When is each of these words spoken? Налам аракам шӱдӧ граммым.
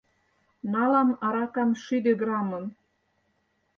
Налам 0.73 1.09
аракам 1.27 1.69
шӱдӧ 1.83 2.11
граммым. 2.21 2.65